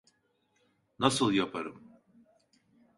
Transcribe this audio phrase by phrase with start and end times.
[0.99, 1.87] Nasıl yaparım?